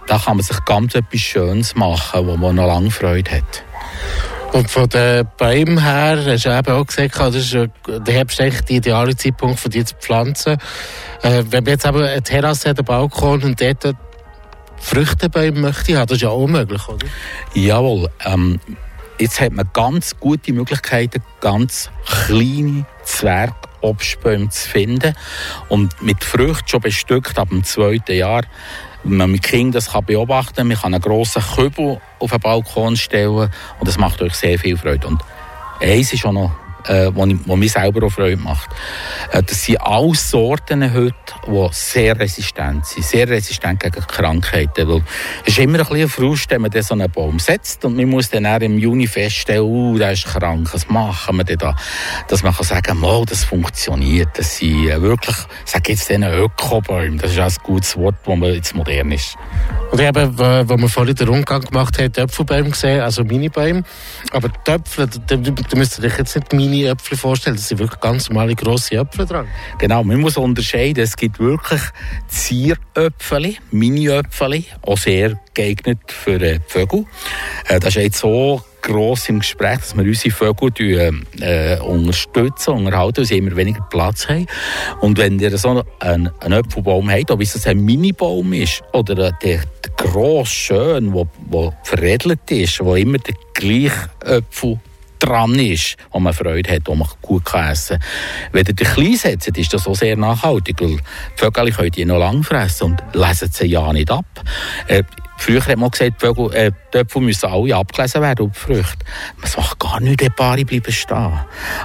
da 0.07 0.17
kann 0.17 0.37
man 0.37 0.43
sich 0.43 0.63
ganz 0.65 0.95
etwas 0.95 1.21
Schönes 1.21 1.75
machen, 1.75 2.27
wo 2.27 2.37
man 2.37 2.55
noch 2.55 2.67
lange 2.67 2.91
Freude 2.91 3.31
hat. 3.31 3.63
Und 4.51 4.69
von 4.69 4.89
den 4.89 5.27
Bäumen 5.37 5.81
her, 5.81 6.23
hast 6.25 6.45
du 6.45 6.57
eben 6.57 6.73
auch 6.73 6.85
gesagt, 6.85 7.19
das 7.19 7.35
ist 7.35 7.53
der 7.53 8.13
Herbst 8.13 8.39
echt 8.39 8.67
der 8.67 8.77
ideale 8.77 9.15
Zeitpunkt 9.15 9.59
für 9.59 9.69
die 9.69 9.85
zu 9.85 9.95
pflanzen. 9.95 10.57
Äh, 11.21 11.43
wenn 11.49 11.63
man 11.63 11.73
jetzt 11.73 11.85
aber 11.85 12.05
eine 12.07 12.23
Terrasse 12.23 12.69
hat, 12.69 12.79
einen 12.79 12.85
Balkon 12.85 13.43
und 13.43 13.61
dort 13.61 13.95
Früchtebäume 14.77 15.59
möchte 15.59 15.97
haben, 15.97 16.07
das 16.07 16.17
ist 16.17 16.23
ja 16.23 16.29
auch 16.29 16.47
möglich, 16.47 16.87
oder? 16.87 17.05
Jawohl. 17.53 18.09
Ähm, 18.25 18.59
jetzt 19.19 19.39
hat 19.39 19.51
man 19.51 19.69
ganz 19.71 20.19
gute 20.19 20.51
Möglichkeiten, 20.51 21.21
ganz 21.41 21.91
kleine 22.05 22.85
Zwergobstbäume 23.03 24.49
zu 24.49 24.67
finden 24.67 25.13
und 25.67 26.01
mit 26.01 26.23
Früchten 26.23 26.67
schon 26.67 26.81
bestückt 26.81 27.37
ab 27.37 27.49
dem 27.49 27.63
zweiten 27.63 28.15
Jahr 28.15 28.43
man 29.03 29.31
mit 29.31 29.43
Kindern 29.43 29.71
das 29.71 29.91
kann 29.91 30.05
beobachten 30.05 30.55
kann, 30.55 30.67
man 30.67 30.77
kann 30.77 30.93
einen 30.93 31.01
grossen 31.01 31.41
Kübel 31.41 31.99
auf 32.19 32.31
den 32.31 32.39
Balkon 32.39 32.95
stellen 32.97 33.49
und 33.79 33.87
das 33.87 33.97
macht 33.97 34.21
euch 34.21 34.33
sehr 34.33 34.59
viel 34.59 34.77
Freude. 34.77 35.07
Und 35.07 35.21
eins 35.79 36.13
ist 36.13 36.25
auch 36.25 36.31
noch 36.31 36.51
äh, 36.87 37.11
wo, 37.13 37.55
mir 37.55 37.69
selber 37.69 38.05
auch 38.05 38.11
Freude 38.11 38.37
macht. 38.37 38.69
Äh, 39.31 39.43
das 39.43 39.63
sind 39.63 39.81
alles 39.81 40.29
Sorten 40.29 40.93
heute, 40.93 41.13
die 41.47 41.67
sehr 41.71 42.19
resistent 42.19 42.85
sind, 42.85 43.05
sehr 43.05 43.27
resistent 43.27 43.79
gegen 43.79 44.01
Krankheiten. 44.01 44.87
Weil 44.87 45.03
es 45.45 45.53
ist 45.53 45.59
immer 45.59 45.79
ein 45.79 45.85
bisschen 45.85 46.09
Frust, 46.09 46.49
wenn 46.51 46.61
man 46.61 46.71
so 46.81 46.93
einen 46.93 47.11
Baum 47.11 47.39
setzt 47.39 47.83
und 47.85 47.95
man 47.95 48.09
muss 48.09 48.29
dann 48.29 48.45
im 48.61 48.77
Juni 48.77 49.07
feststellen, 49.07 49.63
uh, 49.63 49.97
der 49.97 50.13
ist 50.13 50.25
krank, 50.25 50.69
was 50.73 50.87
machen 50.89 51.37
wir 51.37 51.43
denn 51.43 51.57
da? 51.57 51.75
Dass 52.27 52.43
man 52.43 52.53
kann 52.53 52.65
sagen, 52.65 53.03
oh, 53.03 53.25
das 53.27 53.43
funktioniert, 53.43 54.29
das 54.37 54.57
sind 54.57 54.89
äh, 54.89 55.01
wirklich, 55.01 55.35
ich 55.65 55.71
sage 55.71 55.91
jetzt 55.91 56.09
den 56.09 56.23
Ökobäume, 56.23 57.17
das 57.17 57.31
ist 57.31 57.39
ein 57.39 57.53
gutes 57.63 57.97
Wort, 57.97 58.15
das 58.25 58.39
jetzt 58.55 58.75
modern 58.75 59.11
ist. 59.11 59.35
Und 59.91 59.99
ich 59.99 60.07
habe, 60.07 60.37
wo 60.69 60.77
wir 60.77 60.89
vorhin 60.89 61.15
den 61.15 61.27
Rundgang 61.27 61.61
gemacht 61.61 61.97
haben, 61.99 62.13
Töpfelbäume 62.13 62.69
gesehen, 62.69 63.01
also 63.01 63.23
Mini-Bäume. 63.23 63.83
Aber 64.31 64.51
Töpfel, 64.63 65.07
da 65.07 65.37
müsst 65.75 65.99
ihr 65.99 66.05
euch 66.05 66.17
jetzt 66.17 66.35
nicht 66.35 66.53
Mini-Äpfel 66.69 67.17
vorstellen, 67.17 67.55
das 67.55 67.67
sind 67.67 67.79
wirklich 67.79 67.99
ganz 67.99 68.29
normale 68.29 68.55
grosse 68.55 68.95
Äpfel 68.95 69.25
dran. 69.25 69.47
Genau, 69.79 70.03
man 70.03 70.19
muss 70.19 70.37
unterscheiden, 70.37 71.03
es 71.03 71.15
gibt 71.15 71.39
wirklich 71.39 71.81
Zieröpfel, 72.27 73.55
Mini-Äpfel, 73.71 74.63
auch 74.81 74.97
sehr 74.97 75.39
geeignet 75.53 75.99
für 76.07 76.39
äh, 76.41 76.59
Vögel. 76.67 77.05
Äh, 77.67 77.79
das 77.79 77.95
ist 77.95 78.03
jetzt 78.03 78.19
so 78.19 78.61
gross 78.81 79.27
im 79.29 79.39
Gespräch, 79.39 79.79
dass 79.79 79.97
wir 79.97 80.03
unsere 80.03 80.33
Vögel 80.33 81.23
äh, 81.41 81.79
unterstützen, 81.79 82.75
unterhalten, 82.75 83.17
weil 83.17 83.25
sie 83.25 83.37
immer 83.37 83.55
weniger 83.55 83.81
Platz 83.89 84.27
haben. 84.29 84.47
Und 85.01 85.17
wenn 85.17 85.39
ihr 85.39 85.57
so 85.57 85.83
einen, 85.99 86.29
einen 86.39 86.53
Apfelbaum 86.53 87.09
habt, 87.09 87.31
ob 87.31 87.41
es 87.41 87.67
ein 87.67 87.83
Minibaum 87.83 88.53
ist 88.53 88.83
oder 88.93 89.31
der, 89.31 89.61
gross 89.97 90.49
schön, 90.49 91.13
der 91.13 91.73
veredelt 91.83 92.49
ist, 92.49 92.79
wo 92.79 92.95
immer 92.95 93.17
der 93.17 93.35
gleiche 93.53 94.09
Apfel 94.23 94.79
dran 95.19 95.55
ist, 95.55 95.97
wo 96.11 96.19
man 96.19 96.33
Freude 96.33 96.71
hat, 96.71 96.83
wo 96.85 96.95
man 96.95 97.07
gut 97.21 97.43
essen 97.53 97.99
kann. 97.99 98.07
Wenn 98.53 98.65
ihr 98.65 98.73
den 98.73 98.87
klein 98.87 99.15
setzt, 99.15 99.57
ist 99.57 99.73
das 99.73 99.87
auch 99.87 99.95
sehr 99.95 100.17
nachhaltig, 100.17 100.77
weil 100.79 100.97
die 100.97 101.01
Vögel 101.35 101.71
können 101.71 101.91
die 101.91 102.05
noch 102.05 102.19
lang 102.19 102.43
fressen 102.43 102.85
und 102.85 103.03
lesen 103.13 103.49
sie 103.51 103.65
ja 103.65 103.91
nicht 103.93 104.09
ab. 104.09 104.25
Früher 105.39 105.65
hat 105.65 105.77
man 105.77 105.89
gesagt, 105.89 106.19
Vögel, 106.19 106.53
äh, 106.53 106.71
die 106.93 106.97
Äpfel 106.97 107.21
müssen 107.21 107.49
alle 107.49 107.73
abgelesen 107.73 108.21
werden 108.21 108.47
und 108.47 108.55
die 108.55 108.59
Früchte. 108.59 109.05
Man 109.37 109.49
macht 109.55 109.79
gar 109.79 109.99
nicht, 110.01 110.21
wenn 110.21 110.33
Paare 110.33 110.65
bleiben 110.65 110.91
stehen. 110.91 111.39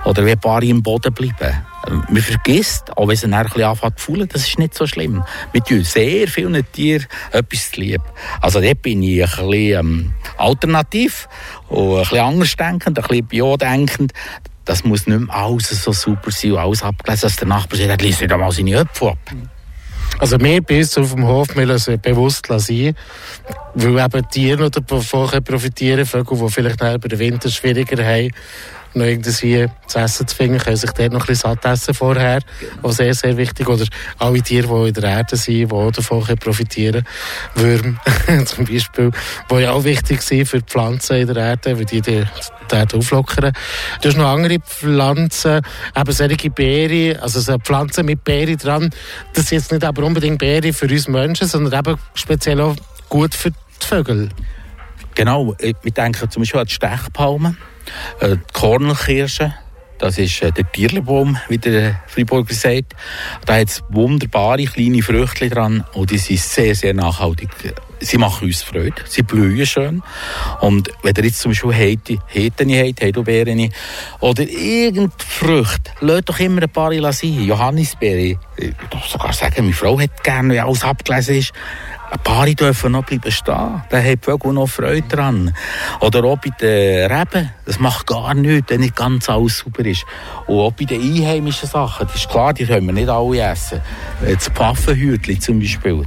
Oder 0.05 0.25
wenn 0.25 0.39
Paare 0.41 0.67
im 0.67 0.83
Boden 0.83 1.15
bleiben. 1.15 1.65
Man 1.87 2.23
vergisst, 2.23 2.97
auch 2.97 3.07
wenn 3.07 3.17
dann 3.17 3.35
ein 3.35 3.45
bisschen 3.45 3.63
anfangen 3.63 3.97
zu 3.97 4.05
fühlen, 4.05 4.29
das 4.29 4.49
ist 4.49 4.59
nicht 4.59 4.75
so 4.75 4.89
schlimm. 4.89 5.23
Wir 5.53 5.63
tun 5.63 5.85
sehr 5.85 6.27
vielen 6.27 6.65
Tieren 6.73 7.07
etwas 7.31 7.71
zu 7.71 7.81
lieb. 7.81 8.01
Also 8.41 8.61
dort 8.61 8.83
bin 8.83 9.03
ich 9.05 9.23
ein 9.23 9.29
bisschen 9.29 9.79
ähm, 9.79 10.13
alternativ 10.37 11.29
und 11.69 11.93
ein 11.93 11.99
bisschen 12.01 12.19
anders 12.19 12.57
denkend, 12.57 12.99
ein 12.99 13.07
bisschen 13.07 13.27
biodenkend. 13.27 14.13
Das 14.65 14.83
muss 14.83 15.07
nicht 15.07 15.21
mehr 15.21 15.35
alles 15.35 15.69
so 15.69 15.93
super 15.93 16.33
sein 16.33 16.53
und 16.53 16.59
alles 16.59 16.83
abgelesen, 16.83 17.29
dass 17.29 17.37
der 17.37 17.47
Nachbar 17.47 17.79
sagt, 17.79 18.03
liest 18.03 18.21
nicht 18.21 18.33
einmal 18.33 18.51
seine 18.51 18.75
Äpfel 18.81 19.11
ab. 19.11 19.19
Also 20.19 20.39
mehr 20.39 20.61
bis 20.61 20.97
auf 20.97 21.13
dem 21.15 21.27
Hof 21.27 21.49
wir 21.57 21.67
lassen 21.67 22.01
bewusst 22.01 22.47
sein, 22.47 22.95
weil 23.75 23.99
eben 23.99 24.31
Tiere 24.31 24.71
davon 24.71 25.45
profitieren 25.45 26.07
können, 26.07 26.27
Vögel, 26.27 26.39
die 26.39 26.53
vielleicht 26.53 26.81
über 26.81 27.09
den 27.09 27.19
Winter 27.19 27.51
schwieriger 27.51 28.05
haben, 28.05 28.31
noch 28.95 29.05
irgendwie 29.05 29.69
zu 29.87 29.99
essen 29.99 30.27
zu 30.27 30.37
finden, 30.37 30.59
können 30.59 30.77
sich 30.77 30.91
dort 30.91 31.13
noch 31.13 31.21
ein 31.21 31.27
bisschen 31.27 31.57
satt 31.57 31.65
essen 31.65 31.95
vorher, 31.95 32.41
was 32.83 32.97
sehr, 32.97 33.15
sehr 33.15 33.37
wichtig 33.37 33.69
Oder 33.69 33.85
alle 34.19 34.43
Tiere, 34.43 34.67
die 34.67 34.89
in 34.89 34.95
der 34.95 35.05
Erde 35.05 35.37
sind, 35.37 35.71
die 35.71 35.75
auch 35.75 35.91
davon 35.91 36.23
profitieren 36.37 37.05
können. 37.55 37.99
Würmer 38.27 38.45
zum 38.47 38.65
Beispiel, 38.65 39.11
die 39.51 39.55
ja 39.57 39.73
auch 39.73 39.85
wichtig 39.85 40.23
sind 40.23 40.47
für 40.47 40.59
die 40.59 40.67
Pflanzen 40.67 41.17
in 41.17 41.27
der 41.27 41.37
Erde, 41.37 41.79
weil 41.79 41.85
die 41.85 42.01
die, 42.01 42.25
Erde 42.73 42.97
auflockern. 42.97 43.53
Du 44.01 44.09
hast 44.09 44.17
noch 44.17 44.27
andere 44.27 44.59
Pflanzen, 44.59 45.61
eben 45.97 46.13
solche 46.13 46.51
Beeren, 46.51 47.21
also 47.21 47.41
so 47.41 47.59
Pflanzen 47.59 48.07
mit 48.07 48.25
Beeren 48.25 48.57
dran. 48.57 48.91
Das 49.35 49.49
sind 49.49 49.59
jetzt 49.59 49.73
nicht 49.73 49.85
aber 49.85 50.03
unbedingt 50.03 50.39
Beeren 50.39 50.73
für 50.73 50.87
uns 50.87 51.07
Menschen, 51.09 51.47
sondern 51.47 51.79
eben 51.79 52.01
speziell 52.15 52.61
auch 52.61 52.75
gut 53.09 53.35
für 53.35 53.51
die 53.51 53.87
Vögel. 53.87 54.31
Genau, 55.15 55.55
wir 55.59 55.93
denken 55.93 56.31
zum 56.31 56.43
Beispiel 56.43 56.61
an 56.61 56.67
die 56.67 56.75
Stechpalmen. 56.75 57.57
Äh, 58.21 58.37
die 58.37 58.53
Kornelkirsche, 58.53 59.55
das 59.99 60.19
ist 60.19 60.43
äh, 60.43 60.53
der 60.53 60.71
Tierlebaum, 60.71 61.39
wie 61.49 61.59
der 61.59 62.01
Friburger 62.07 62.55
sagt. 62.55 62.95
Da 63.47 63.57
hat 63.57 63.69
es 63.69 63.83
wunderbare 63.89 64.65
kleine 64.65 65.03
Früchte 65.03 65.49
dran 65.49 65.85
und 65.95 66.11
die 66.11 66.19
sind 66.19 66.41
sehr, 66.41 66.75
sehr 66.75 66.95
nachhaltig. 66.95 67.51
Sie 68.05 68.19
machen 68.19 68.47
uns 68.47 68.63
Freude, 68.63 68.95
sie 69.07 69.23
blühen 69.23 69.65
schön. 69.65 70.03
Und 70.61 70.91
wenn 71.03 71.15
ihr 71.17 71.25
jetzt 71.25 71.41
zum 71.41 71.53
Beispiel 71.53 71.73
Heite, 71.73 72.19
Heteni 72.27 72.87
habt, 72.87 73.01
Heidelbeeren 73.03 73.73
oder 74.21 74.43
irgendeine 74.43 75.11
Frucht, 75.19 75.91
lasst 76.01 76.29
doch 76.29 76.39
immer 76.39 76.63
ein 76.63 76.69
paar 76.69 76.93
sein. 77.13 77.45
Johannisbeere, 77.45 78.39
ich 78.57 78.75
darf 78.91 79.07
sogar 79.07 79.33
sagen, 79.33 79.63
meine 79.63 79.73
Frau 79.73 79.99
hat 79.99 80.23
gerne, 80.23 80.55
wenn 80.55 80.61
alles 80.61 80.85
abgelesen 80.85 81.37
ist, 81.37 81.53
ein 82.11 82.21
paar 82.21 82.47
dürfen 82.47 82.93
noch 82.93 83.05
bleiben 83.05 83.33
stehen. 83.33 83.83
Da 83.89 83.99
haben 83.99 84.05
die 84.05 84.19
Vögel 84.21 84.53
noch 84.53 84.69
Freude 84.69 85.09
dran. 85.09 85.55
Oder 86.01 86.25
auch 86.25 86.39
bei 86.39 86.51
den 86.51 87.11
Reben. 87.11 87.51
Das 87.65 87.81
macht 87.81 88.07
gar 88.07 88.35
nichts, 88.35 88.71
wenn 88.71 88.81
nicht 88.81 88.95
ganz 88.95 89.29
alles 89.29 89.59
sauber 89.59 89.85
ist. 89.85 90.05
Und 90.47 90.61
auch 90.61 90.73
bei 90.73 90.85
den 90.85 91.01
einheimischen 91.01 91.69
Sachen. 91.69 92.07
Das 92.07 92.17
ist 92.17 92.29
klar, 92.29 92.53
die 92.53 92.67
können 92.67 92.87
wir 92.87 92.93
nicht 92.93 93.09
alle 93.09 93.41
essen. 93.41 93.81
Das 94.25 94.49
Pfaffenhütli 94.49 95.39
zum 95.41 95.59
Beispiel 95.59 96.05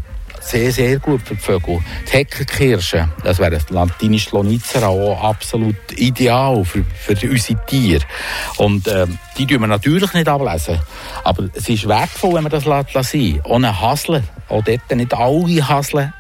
sehr, 0.48 0.72
sehr 0.72 1.00
gut 1.00 1.22
für 1.22 1.36
die 1.36 1.42
Vögel. 1.42 1.80
Die 2.08 2.12
Heckerkirsche, 2.18 3.10
das 3.24 3.40
wäre 3.40 3.60
latinisch 3.70 4.32
Lonicera, 4.32 4.88
auch 4.88 5.22
absolut 5.22 5.76
ideal 5.96 6.64
für, 6.64 6.84
für 6.84 7.30
unsere 7.30 7.66
Tiere. 7.66 8.06
Und 8.58 8.88
ähm, 8.88 9.18
die 9.38 9.46
tun 9.46 9.62
wir 9.62 9.68
natürlich 9.68 10.14
nicht 10.14 10.28
ablesen. 10.28 10.80
Aber 11.24 11.50
es 11.54 11.68
ist 11.68 11.88
wertvoll, 11.88 12.36
wenn 12.36 12.44
man 12.44 12.52
das 12.52 12.66
lässt. 12.66 13.16
Ohne 13.46 13.82
Hasle, 13.82 14.24
auch 14.48 14.64
dort 14.64 14.96
nicht 14.96 15.14
alle 15.14 15.68
Hasle, 15.68 16.14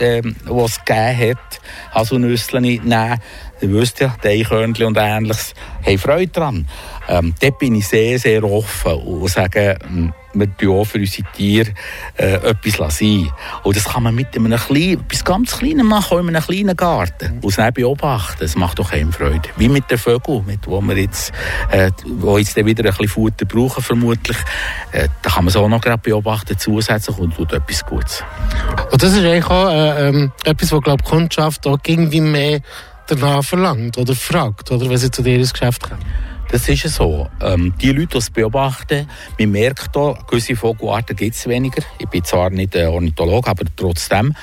ähm, 0.00 0.36
die 0.48 0.60
es 0.60 0.84
gegeben 0.84 1.30
hat, 1.30 1.60
Haselnüsse 1.92 2.60
nehmen. 2.60 3.20
Ihr 3.62 3.72
wisst 3.72 4.00
ja, 4.00 4.14
die 4.22 4.28
Eichhörnchen 4.28 4.86
und 4.86 4.96
Ähnliches, 4.98 5.54
haben 5.84 5.98
Freude 5.98 6.28
daran. 6.28 6.68
Ähm, 7.08 7.34
dort 7.40 7.58
bin 7.58 7.74
ich 7.74 7.88
sehr, 7.88 8.18
sehr 8.18 8.44
offen 8.44 8.92
und 8.92 9.28
sage, 9.28 9.78
ähm, 9.84 10.12
wir 10.34 10.56
tun 10.56 10.80
auch 10.80 10.84
für 10.84 10.98
unsere 10.98 11.30
Tiere 11.32 11.74
äh, 12.16 12.34
etwas 12.34 12.98
sein. 12.98 13.30
Und 13.62 13.76
das 13.76 13.84
kann 13.84 14.02
man 14.02 14.14
mit 14.14 14.34
einem 14.36 14.56
kleinen, 14.56 15.00
etwas 15.00 15.24
ganz 15.24 15.58
Kleinen 15.58 15.86
machen, 15.86 16.16
auch 16.16 16.20
in 16.20 16.28
einem 16.28 16.42
kleinen 16.42 16.76
Garten. 16.76 17.40
Und 17.42 17.58
es 17.58 17.74
beobachten, 17.74 18.38
das 18.40 18.56
macht 18.56 18.78
doch 18.78 18.92
einem 18.92 19.12
Freude. 19.12 19.42
Wie 19.56 19.68
mit 19.68 19.90
den 19.90 19.98
Vögeln, 19.98 20.46
mit 20.46 20.66
wo 20.66 20.80
wir 20.80 20.96
jetzt, 20.96 21.32
äh, 21.70 21.90
wo 22.06 22.38
jetzt 22.38 22.56
wieder 22.56 22.84
ein 22.84 22.90
bisschen 22.90 23.08
Futter 23.08 23.44
brauchen, 23.44 23.82
vermutlich. 23.82 24.38
Äh, 24.92 25.08
da 25.22 25.30
kann 25.30 25.44
man 25.44 25.48
es 25.48 25.56
auch 25.56 25.68
noch 25.68 25.80
gerade 25.80 26.00
beobachten 26.00 26.56
zusätzlich 26.58 27.18
und 27.18 27.36
tut 27.36 27.52
etwas 27.52 27.84
Gutes. 27.84 28.24
Und 28.90 29.02
das 29.02 29.12
ist 29.12 29.24
eigentlich 29.24 29.46
auch 29.46 29.68
äh, 29.68 30.08
ähm, 30.08 30.32
etwas, 30.44 30.72
was, 30.72 30.80
glaube 30.80 31.02
Kundschaft 31.04 31.66
auch 31.66 31.78
irgendwie 31.86 32.20
mehr 32.20 32.60
danach 33.06 33.44
verlangt 33.44 33.98
oder 33.98 34.14
fragt, 34.14 34.70
oder 34.70 34.88
wenn 34.88 34.98
sie 34.98 35.10
zu 35.10 35.22
dir 35.22 35.36
ins 35.36 35.52
Geschäft 35.52 35.82
kommen. 35.82 36.04
Das 36.52 36.68
ist 36.68 36.86
so. 36.86 37.30
Ähm, 37.40 37.72
die 37.80 37.92
Leute, 37.92 38.08
die 38.08 38.18
es 38.18 38.28
beobachten, 38.28 39.08
man 39.38 39.50
merkt 39.52 39.88
hier, 39.94 40.18
gewisse 40.28 40.54
Vogelarten 40.54 41.16
gibt 41.16 41.34
es 41.34 41.48
weniger. 41.48 41.82
Ich 41.98 42.06
bin 42.06 42.22
zwar 42.24 42.50
nicht 42.50 42.76
ein 42.76 42.88
Ornithologe, 42.88 43.48
aber 43.48 43.64
trotzdem. 43.74 44.34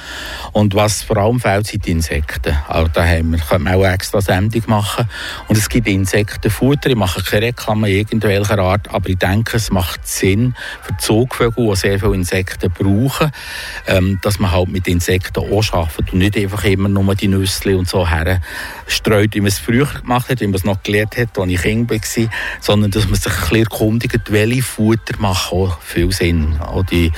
Und 0.51 0.73
was 0.73 1.03
vor 1.03 1.17
allem 1.17 1.39
fehlt, 1.39 1.67
sind 1.67 1.85
die 1.85 1.91
Insekten. 1.91 2.57
Also 2.67 2.89
da 2.91 3.05
haben 3.05 3.33
wir, 3.33 3.37
können 3.37 3.65
wir 3.65 3.77
auch 3.77 3.85
extra 3.85 4.21
Sendung 4.21 4.63
machen. 4.65 5.07
Und 5.49 5.55
es 5.55 5.69
gibt 5.69 5.87
Insektenfutter. 5.87 6.89
Ich 6.89 6.95
mache 6.95 7.21
keine 7.21 7.45
Reklame 7.45 7.91
irgendwelcher 7.91 8.57
Art, 8.57 8.91
aber 8.91 9.07
ich 9.07 9.19
denke, 9.19 9.57
es 9.57 9.69
macht 9.69 10.07
Sinn 10.07 10.55
für 10.81 10.97
Zugvögel, 10.97 11.67
die 11.69 11.75
sehr 11.75 11.99
viele 11.99 12.15
Insekten 12.15 12.71
brauchen, 12.71 13.31
ähm, 13.85 14.17
dass 14.23 14.39
man 14.39 14.51
halt 14.51 14.69
mit 14.69 14.87
Insekten 14.87 15.43
auch 15.43 15.73
arbeitet 15.73 16.11
und 16.11 16.17
nicht 16.17 16.35
einfach 16.35 16.63
immer 16.63 16.89
nur 16.89 17.13
die 17.13 17.27
Nüsse 17.27 17.77
und 17.77 17.87
so 17.87 18.09
her 18.09 18.41
streut, 18.87 19.35
wie 19.35 19.41
man 19.41 19.49
es 19.49 19.59
früher 19.59 19.85
gemacht 19.85 20.27
hat, 20.29 20.41
wie 20.41 20.47
man 20.47 20.55
es 20.55 20.63
noch 20.63 20.81
gelernt 20.81 21.15
hat, 21.15 21.37
als 21.37 21.51
ich 21.51 21.61
Kind 21.61 21.89
war, 21.91 21.98
sondern 22.59 22.91
dass 22.91 23.05
man 23.05 23.15
sich 23.15 23.31
ein 23.31 23.39
bisschen 23.39 23.57
erkundigt, 23.57 24.31
welche 24.31 24.61
Futter 24.61 25.17
machen 25.19 25.57
auch 25.57 25.81
viel 25.81 26.11
Sinn. 26.11 26.59
Auch 26.59 26.83
die, 26.83 27.11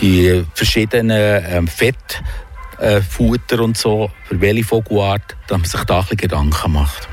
die 0.00 0.44
verschiedenen 0.54 1.44
ähm, 1.48 1.68
Fettfutter 1.68 3.58
äh, 3.58 3.62
und 3.62 3.76
so, 3.76 4.10
für 4.24 4.40
welche 4.40 4.64
Vogelart, 4.64 5.36
dass 5.46 5.58
man 5.58 5.68
sich 5.68 5.84
da 5.84 5.96
ein 5.96 6.02
bisschen 6.02 6.16
Gedanken 6.18 6.72
macht. 6.72 7.08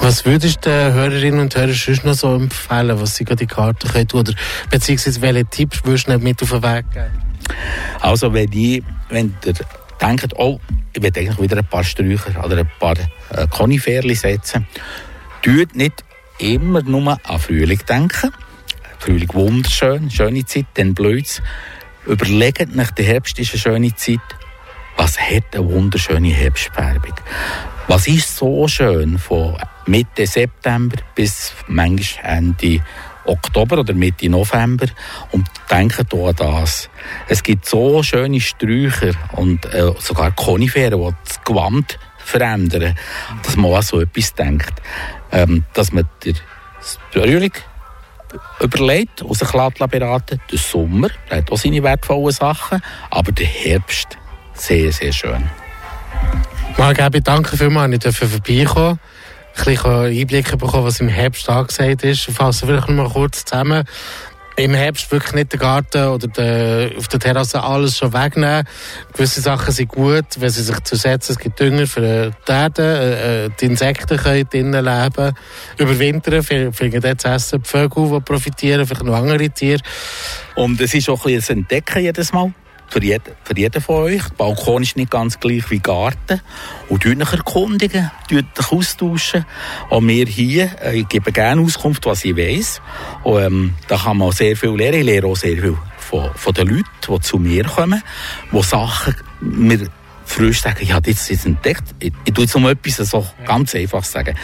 Was 0.00 0.24
würdest 0.24 0.64
du 0.64 0.70
den 0.70 0.94
Hörerinnen 0.94 1.40
und 1.40 1.54
Hörern 1.54 1.74
sonst 1.74 2.04
noch 2.04 2.14
so 2.14 2.34
empfehlen, 2.34 3.00
was 3.00 3.16
sie 3.16 3.24
gerade 3.24 3.42
in 3.42 3.48
die 3.48 3.54
Karte 3.54 3.88
können 3.88 4.08
oder 4.14 4.32
beziehungsweise 4.70 5.20
welche 5.20 5.44
Tipps 5.46 5.84
würdest 5.84 6.08
du 6.08 6.12
nicht 6.12 6.22
mit 6.22 6.42
auf 6.42 6.50
den 6.50 6.62
Weg 6.62 6.90
geben? 6.90 7.30
Also 8.00 8.32
wenn 8.32 8.48
die, 8.48 8.82
wenn 9.08 9.34
der 9.44 9.54
denkt, 10.00 10.32
oh, 10.36 10.60
ich 10.92 11.02
will 11.02 11.12
eigentlich 11.14 11.40
wieder 11.40 11.58
ein 11.58 11.66
paar 11.66 11.84
Sträucher 11.84 12.44
oder 12.44 12.58
ein 12.58 12.70
paar 12.78 12.96
äh, 13.30 13.46
Koniferli 13.48 14.14
setzen, 14.14 14.66
tut 15.42 15.74
nicht 15.74 16.04
immer 16.38 16.82
nur 16.82 17.18
an 17.24 17.38
Frühling 17.38 17.80
denken. 17.88 18.32
Frühling 18.98 19.32
wunderschön, 19.32 20.10
schöne 20.10 20.44
Zeit, 20.44 20.66
dann 20.74 20.94
blöd. 20.94 21.42
Überlegt 22.06 22.74
nach 22.74 22.90
der 22.90 23.04
Herbst 23.06 23.38
ist 23.38 23.52
eine 23.52 23.60
schöne 23.60 23.94
Zeit. 23.94 24.20
Was 24.96 25.18
hat 25.18 25.54
eine 25.54 25.68
wunderschöne 25.68 26.28
Herbstfärbung? 26.28 27.14
Was 27.88 28.06
ist 28.06 28.36
so 28.36 28.68
schön 28.68 29.18
von 29.18 29.56
Mitte 29.86 30.26
September 30.26 30.96
bis 31.14 31.52
manchmal 31.66 32.38
Ende 32.38 32.80
Oktober 33.24 33.78
oder 33.78 33.94
Mitte 33.94 34.28
November 34.28 34.86
und 35.30 35.46
denken 35.70 36.06
hier 36.10 36.28
an 36.28 36.34
das. 36.36 36.88
Es 37.28 37.42
gibt 37.42 37.66
so 37.66 38.02
schöne 38.02 38.40
Sträucher 38.40 39.12
und 39.32 39.64
äh, 39.66 39.92
sogar 39.98 40.32
Koniferen, 40.32 41.00
die 41.00 41.14
das 41.24 41.42
Gewand 41.44 41.98
verändern, 42.30 42.96
dass 43.42 43.56
man 43.56 43.72
an 43.72 43.82
so 43.82 44.00
etwas 44.00 44.34
denkt. 44.34 44.74
Ähm, 45.32 45.64
dass 45.74 45.92
man 45.92 46.08
den 46.24 46.36
Frühling 47.12 47.52
überlegt, 48.60 49.22
aus 49.22 49.38
der 49.38 49.48
beraten, 49.88 50.40
der 50.50 50.58
Sommer, 50.58 51.08
der 51.28 51.38
hat 51.38 51.50
auch 51.50 51.58
seine 51.58 51.82
wertvollen 51.82 52.30
Sachen, 52.30 52.80
aber 53.10 53.32
der 53.32 53.46
Herbst, 53.46 54.18
sehr, 54.54 54.92
sehr 54.92 55.12
schön. 55.12 55.50
Marc, 56.76 56.98
danke 57.24 57.56
vielmals, 57.56 57.92
ich 57.92 58.00
durfte 58.00 58.28
vorbeikommen 58.28 58.98
ein 59.56 59.64
bisschen 59.64 60.20
Einblicke 60.20 60.56
bekommen, 60.56 60.84
was 60.84 61.00
im 61.00 61.08
Herbst 61.08 61.48
angesagt 61.48 62.04
ist. 62.04 62.28
Ich 62.28 62.34
fasse 62.34 62.66
vielleicht 62.66 62.88
noch 62.88 62.96
mal 62.96 63.08
kurz 63.08 63.44
zusammen. 63.44 63.84
Im 64.56 64.74
Herbst 64.74 65.10
wirklich 65.10 65.32
nicht 65.32 65.52
den 65.52 65.60
Garten 65.60 66.08
oder 66.08 66.26
den, 66.28 66.96
auf 66.96 67.08
der 67.08 67.20
Terrasse 67.20 67.62
alles 67.62 67.96
schon 67.96 68.12
wegnehmen. 68.12 68.64
Gewisse 69.12 69.40
Sachen 69.40 69.72
sind 69.72 69.88
gut, 69.88 70.26
wenn 70.38 70.50
sie 70.50 70.62
sich 70.62 70.80
zusetzen. 70.80 71.32
Es 71.32 71.38
gibt 71.38 71.58
Dünger 71.58 71.86
für 71.86 72.32
die 72.46 72.52
Erde. 72.52 72.82
Äh, 72.82 73.44
äh, 73.46 73.50
die 73.60 73.66
Insekten 73.66 74.18
können 74.18 74.48
drinnen 74.50 74.84
leben. 74.84 75.34
Überwintern, 75.78 76.42
finden 76.42 77.00
dort 77.00 77.20
zu 77.20 77.28
essen. 77.28 77.62
Die 77.62 77.68
Vögel, 77.68 78.10
die 78.10 78.20
profitieren, 78.20 78.86
vielleicht 78.86 79.04
noch 79.04 79.14
andere 79.14 79.48
Tiere. 79.50 79.80
Und 80.56 80.80
es 80.80 80.94
ist 80.94 81.08
auch 81.08 81.24
ein 81.26 81.34
bisschen 81.34 81.58
ein 81.58 81.60
Entdecken 81.60 82.02
jedes 82.02 82.32
Mal 82.32 82.52
für 82.90 83.02
jeden, 83.02 83.34
für 83.44 83.56
jeden 83.56 83.80
von 83.80 83.96
euch. 83.96 84.22
Der 84.22 84.34
Balkon 84.36 84.82
ist 84.82 84.96
nicht 84.96 85.10
ganz 85.10 85.38
gleich 85.38 85.70
wie 85.70 85.78
Garten. 85.78 86.40
Und 86.88 87.04
dort 87.04 87.16
nach 87.16 87.32
erkundigen, 87.32 88.10
dort 88.28 88.58
dich 88.58 88.72
austauschen. 88.72 89.46
Und 89.88 90.08
wir 90.08 90.26
hier, 90.26 90.70
äh, 90.82 90.98
ich 90.98 91.08
gebe 91.08 91.32
gerne 91.32 91.62
Auskunft, 91.62 92.04
was 92.06 92.24
ich 92.24 92.36
weiss. 92.36 92.82
Und 93.22 93.42
ähm, 93.42 93.74
da 93.88 93.96
kann 93.96 94.18
man 94.18 94.32
sehr 94.32 94.56
viel 94.56 94.70
lernen. 94.70 94.98
Ich 94.98 95.06
lerne 95.06 95.28
auch 95.28 95.36
sehr 95.36 95.56
viel 95.56 95.76
von, 95.96 96.30
von 96.34 96.52
den 96.52 96.66
Leuten, 96.66 96.84
die 97.08 97.20
zu 97.20 97.38
mir 97.38 97.64
kommen, 97.64 98.02
die 98.52 98.62
Sachen 98.62 99.14
mir 99.40 99.88
frisch 100.30 100.60
sagen, 100.60 100.78
ich 100.80 100.92
habe 100.92 101.10
jetzt, 101.10 101.28
jetzt 101.28 101.46
entdeckt. 101.46 101.82
Ich, 101.98 102.12
ich 102.24 102.32
tue 102.32 102.44
jetzt 102.44 102.54
um 102.54 102.66
etwas 102.66 102.96
so 102.96 103.26
ganz 103.44 103.74
einfach 103.74 104.04
sagen. 104.04 104.36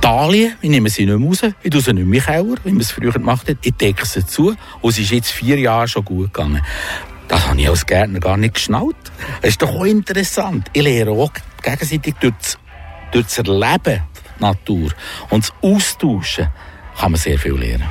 Dahlien, 0.00 0.54
ich 0.60 0.70
nehme 0.70 0.88
sie 0.88 1.04
nicht 1.04 1.18
mehr 1.18 1.28
raus, 1.28 1.42
ich 1.62 1.70
tue 1.70 1.80
sie 1.80 1.92
nicht 1.92 2.06
mehr 2.06 2.20
in 2.20 2.24
Keller, 2.24 2.56
wie 2.64 2.70
man 2.70 2.80
es 2.80 2.92
früher 2.92 3.12
gemacht 3.12 3.48
hat. 3.48 3.56
Ich 3.62 3.74
decke 3.74 4.06
sie 4.06 4.24
zu 4.24 4.54
und 4.80 4.90
es 4.90 4.98
ist 4.98 5.10
jetzt 5.10 5.30
vier 5.32 5.58
Jahre 5.58 5.88
schon 5.88 6.04
gut 6.04 6.32
gegangen. 6.32 6.62
Das 7.28 7.46
habe 7.46 7.60
ich 7.60 7.68
als 7.68 7.86
Gärtner 7.86 8.20
gar 8.20 8.36
nicht 8.36 8.54
geschnallt. 8.54 8.96
Das 9.42 9.50
ist 9.50 9.62
doch 9.62 9.74
auch 9.74 9.84
interessant. 9.84 10.68
Ich 10.72 10.82
lehre 10.82 11.10
auch 11.10 11.32
gegenseitig 11.62 12.14
durch 12.20 12.34
das, 12.40 12.58
durch 13.12 13.26
das 13.26 13.38
Erleben 13.38 14.02
Natur 14.38 14.90
und 15.30 15.44
das 15.44 15.52
Austauschen 15.62 16.48
kann 16.98 17.12
man 17.12 17.20
sehr 17.20 17.38
viel 17.38 17.54
lernen. 17.54 17.88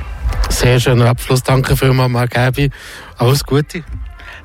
Sehr 0.48 0.80
schöner 0.80 1.06
Abschluss. 1.06 1.42
Danke 1.42 1.76
vielmals, 1.76 2.10
Marc 2.10 2.30
Gabi. 2.30 2.70
Alles 3.18 3.44
Gute. 3.44 3.84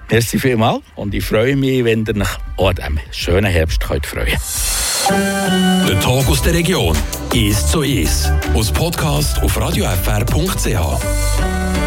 Merci 0.10 0.40
vielmals 0.40 0.82
und 0.96 1.14
ich 1.14 1.24
freue 1.24 1.56
mich, 1.56 1.86
wenn 1.86 2.06
ihr 2.06 2.18
euch 2.18 2.38
auch 2.58 2.70
an 2.70 2.76
diesem 2.76 3.00
schönen 3.12 3.52
Herbst 3.52 3.80
könnt 3.80 4.06
freuen 4.06 4.38
Der 5.88 6.00
Tag 6.00 6.28
aus 6.28 6.42
der 6.42 6.54
Region 6.54 6.98
ist 7.34 7.70
so 7.70 7.82
ist. 7.82 8.32
Aus 8.54 8.72
Podcast 8.72 9.42
auf 9.42 9.60
radiofr.ch. 9.60 11.81